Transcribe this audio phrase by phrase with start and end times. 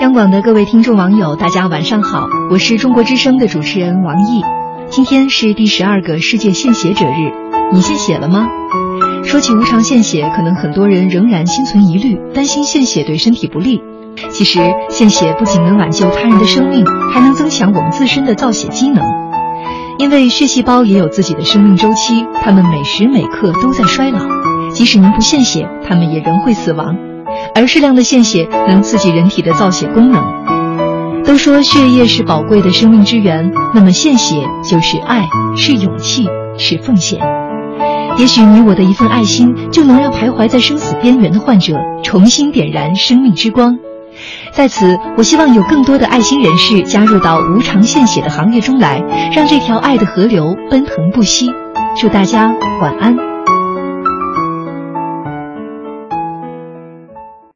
[0.00, 4.42] 央广的各位听众网友，大家晚上好，我是中国之声的主持人王毅。
[4.88, 7.30] 今天是第十二个世界献血者日，
[7.74, 8.48] 你献血了吗？
[9.24, 13.82] 说起无偿献血，可能很多人仍然心存疑虑，担心献血对身体不利。
[14.30, 14.58] 其实，
[14.88, 16.82] 献血不仅能挽救他人的生命，
[17.12, 19.04] 还能增强我们自身的造血机能。
[19.98, 24.20] 因为血细胞也有自己的生命周期，它们每时每刻都在衰老，
[24.70, 26.96] 即使您不献血，它们也仍会死亡。
[27.54, 30.22] 而适量的献血能刺激人体的造血功能。
[31.24, 37.20] 都说血液是宝贵的生命之源，那么献血就是爱，是勇气，是奉献。
[38.18, 43.78] 也许你我的一份爱心，就能让徘徊在生死边缘的患者重新点燃生命之光。
[44.52, 49.00] 在此，我希望有更多的爱心人士加入到无偿献血的行列中来，
[49.32, 51.50] 让这条爱的河流奔腾不息。
[51.96, 53.29] 祝大家晚安。